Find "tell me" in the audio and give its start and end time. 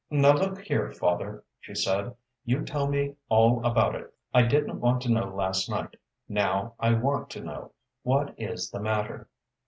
2.65-3.17